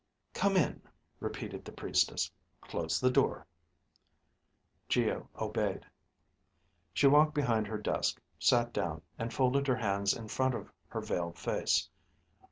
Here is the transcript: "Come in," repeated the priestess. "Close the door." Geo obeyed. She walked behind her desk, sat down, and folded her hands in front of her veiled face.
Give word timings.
"Come 0.33 0.57
in," 0.57 0.81
repeated 1.19 1.63
the 1.63 1.71
priestess. 1.71 2.31
"Close 2.59 2.99
the 2.99 3.11
door." 3.11 3.45
Geo 4.89 5.29
obeyed. 5.39 5.85
She 6.91 7.05
walked 7.05 7.35
behind 7.35 7.67
her 7.67 7.77
desk, 7.77 8.19
sat 8.39 8.73
down, 8.73 9.03
and 9.19 9.31
folded 9.31 9.67
her 9.67 9.75
hands 9.75 10.15
in 10.15 10.27
front 10.27 10.55
of 10.55 10.71
her 10.87 11.01
veiled 11.01 11.37
face. 11.37 11.87